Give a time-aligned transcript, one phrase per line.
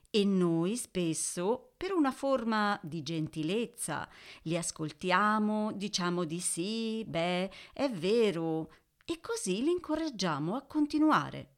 [0.08, 4.08] E noi spesso, per una forma di gentilezza,
[4.44, 8.72] li ascoltiamo, diciamo di sì, beh, è vero,
[9.04, 11.56] e così li incoraggiamo a continuare.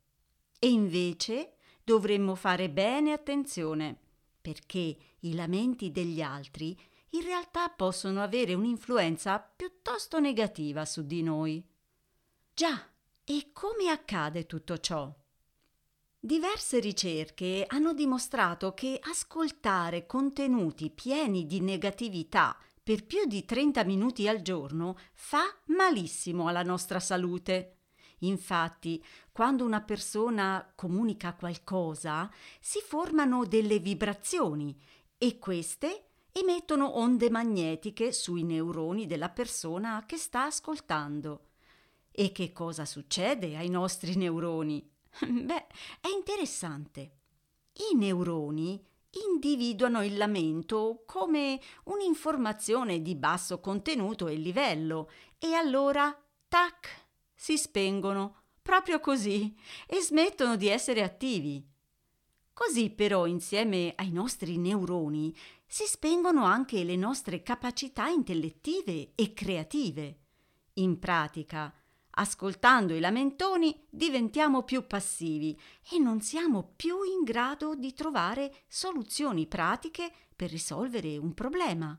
[0.59, 3.97] E invece dovremmo fare bene attenzione,
[4.41, 6.77] perché i lamenti degli altri
[7.17, 11.67] in realtà possono avere un'influenza piuttosto negativa su di noi.
[12.53, 12.89] Già,
[13.25, 15.13] e come accade tutto ciò?
[16.19, 24.29] Diverse ricerche hanno dimostrato che ascoltare contenuti pieni di negatività per più di 30 minuti
[24.29, 27.79] al giorno fa malissimo alla nostra salute.
[28.21, 32.31] Infatti, quando una persona comunica qualcosa,
[32.61, 34.79] si formano delle vibrazioni
[35.19, 36.06] e queste
[36.39, 41.47] emettono onde magnetiche sui neuroni della persona che sta ascoltando.
[42.11, 44.87] E che cosa succede ai nostri neuroni?
[45.19, 45.67] Beh,
[46.01, 47.11] è interessante.
[47.91, 48.85] I neuroni
[49.31, 56.15] individuano il lamento come un'informazione di basso contenuto e livello e allora,
[56.49, 59.55] tac, si spengono, proprio così,
[59.87, 61.67] e smettono di essere attivi.
[62.53, 65.35] Così però insieme ai nostri neuroni
[65.67, 70.19] si spengono anche le nostre capacità intellettive e creative.
[70.75, 71.75] In pratica,
[72.19, 75.59] Ascoltando i lamentoni diventiamo più passivi
[75.91, 81.99] e non siamo più in grado di trovare soluzioni pratiche per risolvere un problema.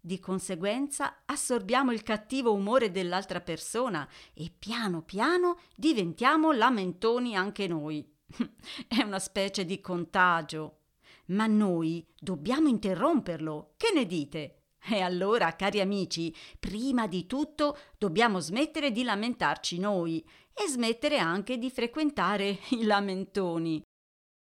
[0.00, 8.04] Di conseguenza assorbiamo il cattivo umore dell'altra persona e piano piano diventiamo lamentoni anche noi.
[8.88, 10.78] È una specie di contagio.
[11.32, 13.74] Ma noi dobbiamo interromperlo.
[13.76, 14.62] Che ne dite?
[14.84, 21.56] E allora, cari amici, prima di tutto dobbiamo smettere di lamentarci noi e smettere anche
[21.56, 23.82] di frequentare i lamentoni.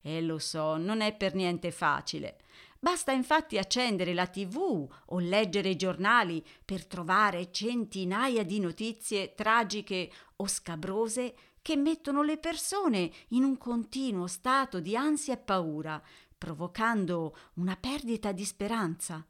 [0.02, 2.38] E lo so, non è per niente facile.
[2.80, 10.12] Basta infatti accendere la tv o leggere i giornali per trovare centinaia di notizie tragiche
[10.36, 16.00] o scabrose che mettono le persone in un continuo stato di ansia e paura,
[16.38, 19.26] provocando una perdita di speranza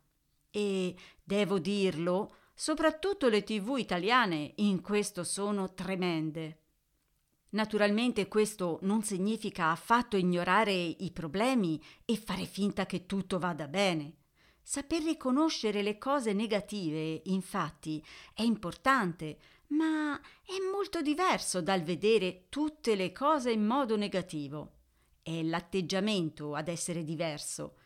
[0.50, 6.60] e, devo dirlo, soprattutto le tv italiane in questo sono tremende.
[7.50, 14.18] Naturalmente questo non significa affatto ignorare i problemi e fare finta che tutto vada bene.
[14.62, 22.96] Saper riconoscere le cose negative, infatti, è importante, ma è molto diverso dal vedere tutte
[22.96, 24.75] le cose in modo negativo.
[25.28, 27.78] È l'atteggiamento ad essere diverso.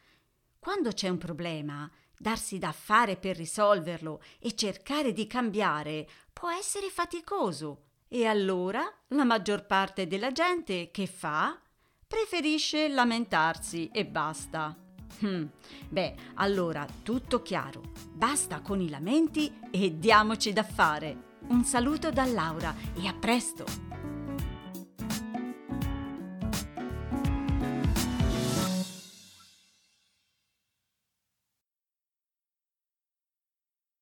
[0.60, 6.90] Quando c'è un problema, darsi da fare per risolverlo e cercare di cambiare può essere
[6.90, 7.84] faticoso.
[8.10, 11.58] E allora la maggior parte della gente che fa?
[12.06, 14.76] Preferisce lamentarsi e basta.
[15.22, 15.46] Hmm.
[15.88, 17.94] Beh, allora tutto chiaro.
[18.12, 21.38] Basta con i lamenti e diamoci da fare.
[21.48, 23.89] Un saluto da Laura e a presto!